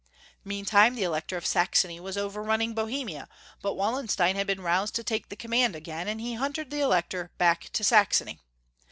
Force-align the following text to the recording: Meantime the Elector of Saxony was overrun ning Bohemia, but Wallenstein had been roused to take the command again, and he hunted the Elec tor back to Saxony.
Meantime 0.43 0.95
the 0.95 1.03
Elector 1.03 1.37
of 1.37 1.45
Saxony 1.45 1.99
was 1.99 2.17
overrun 2.17 2.57
ning 2.57 2.73
Bohemia, 2.73 3.29
but 3.61 3.75
Wallenstein 3.75 4.35
had 4.35 4.47
been 4.47 4.61
roused 4.61 4.95
to 4.95 5.03
take 5.03 5.29
the 5.29 5.35
command 5.35 5.75
again, 5.75 6.07
and 6.07 6.19
he 6.19 6.33
hunted 6.33 6.71
the 6.71 6.77
Elec 6.81 7.09
tor 7.09 7.29
back 7.37 7.69
to 7.71 7.83
Saxony. 7.83 8.39